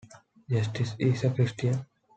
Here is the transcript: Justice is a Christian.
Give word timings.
Justice 0.49 0.95
is 0.97 1.23
a 1.25 1.29
Christian. 1.29 1.85